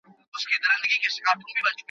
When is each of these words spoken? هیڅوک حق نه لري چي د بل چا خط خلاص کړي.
هیڅوک 0.33 0.53
حق 0.53 0.63
نه 0.63 0.67
لري 0.79 0.89
چي 0.93 0.97
د 0.99 1.03
بل 1.03 1.13
چا 1.15 1.21
خط 1.29 1.39
خلاص 1.49 1.73
کړي. 1.75 1.79